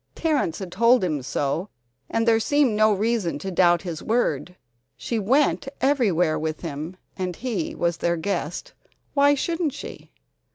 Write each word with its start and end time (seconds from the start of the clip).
Terrence 0.15 0.57
had 0.57 0.71
told 0.71 1.03
him 1.03 1.21
so, 1.21 1.69
and 2.09 2.27
there 2.27 2.39
seemed 2.39 2.75
no 2.75 2.91
reason 2.91 3.37
to 3.37 3.51
doubt 3.51 3.83
his 3.83 4.01
word. 4.01 4.55
She 4.97 5.19
went 5.19 5.67
everywhere 5.79 6.39
with 6.39 6.61
him, 6.61 6.97
and 7.17 7.35
he 7.35 7.75
was 7.75 7.97
their 7.97 8.17
guest; 8.17 8.73
why 9.13 9.35
shouldn't 9.35 9.73
she? 9.73 10.09